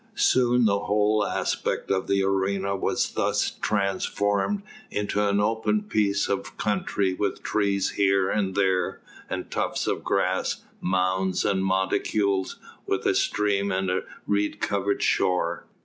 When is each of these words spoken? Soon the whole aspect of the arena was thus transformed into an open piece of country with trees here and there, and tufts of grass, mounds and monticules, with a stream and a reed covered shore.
Soon 0.15 0.65
the 0.65 0.79
whole 0.79 1.23
aspect 1.27 1.91
of 1.91 2.07
the 2.07 2.23
arena 2.23 2.75
was 2.75 3.11
thus 3.11 3.51
transformed 3.61 4.63
into 4.89 5.23
an 5.23 5.39
open 5.39 5.83
piece 5.83 6.27
of 6.27 6.57
country 6.57 7.13
with 7.13 7.43
trees 7.43 7.91
here 7.91 8.27
and 8.27 8.55
there, 8.55 8.99
and 9.29 9.51
tufts 9.51 9.85
of 9.85 10.03
grass, 10.03 10.63
mounds 10.81 11.45
and 11.45 11.63
monticules, 11.63 12.55
with 12.87 13.05
a 13.05 13.13
stream 13.13 13.71
and 13.71 13.91
a 13.91 14.01
reed 14.25 14.59
covered 14.59 15.03
shore. 15.03 15.67